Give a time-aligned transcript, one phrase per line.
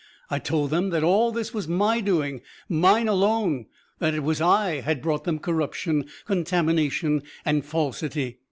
[0.31, 3.67] I told them that all this was my doing, mine alone;
[3.99, 8.39] that it was I had brought them corruption, contamination and falsity.